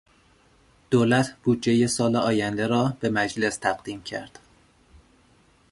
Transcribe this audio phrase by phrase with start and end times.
[0.91, 4.39] دولت بودجهی سال آینده را به مجلس تقدیم کرد.